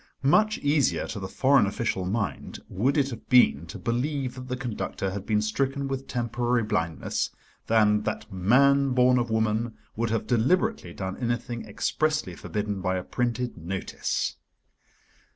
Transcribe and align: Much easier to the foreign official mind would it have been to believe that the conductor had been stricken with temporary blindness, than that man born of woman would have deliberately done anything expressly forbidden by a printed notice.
Much 0.23 0.57
easier 0.57 1.05
to 1.05 1.19
the 1.19 1.27
foreign 1.27 1.67
official 1.67 2.05
mind 2.07 2.57
would 2.67 2.97
it 2.97 3.11
have 3.11 3.29
been 3.29 3.67
to 3.67 3.77
believe 3.77 4.33
that 4.33 4.47
the 4.47 4.57
conductor 4.57 5.11
had 5.11 5.27
been 5.27 5.43
stricken 5.43 5.87
with 5.87 6.07
temporary 6.07 6.63
blindness, 6.63 7.29
than 7.67 8.01
that 8.01 8.33
man 8.33 8.93
born 8.93 9.19
of 9.19 9.29
woman 9.29 9.75
would 9.95 10.09
have 10.09 10.25
deliberately 10.25 10.91
done 10.91 11.15
anything 11.17 11.63
expressly 11.67 12.35
forbidden 12.35 12.81
by 12.81 12.95
a 12.95 13.03
printed 13.03 13.55
notice. 13.55 14.37